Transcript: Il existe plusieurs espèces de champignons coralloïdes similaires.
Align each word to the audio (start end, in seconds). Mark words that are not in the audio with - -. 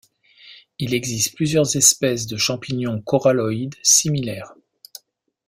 Il 0.79 0.95
existe 0.95 1.35
plusieurs 1.35 1.75
espèces 1.77 2.25
de 2.25 2.35
champignons 2.35 2.99
coralloïdes 3.01 3.75
similaires. 3.83 4.55